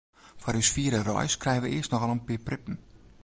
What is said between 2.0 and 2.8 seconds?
al in pear prippen.